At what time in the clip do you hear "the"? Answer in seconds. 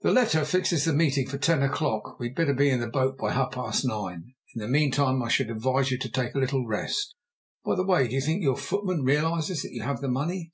0.00-0.12, 0.86-0.94, 2.80-2.88, 4.62-4.66, 7.76-7.84, 10.00-10.08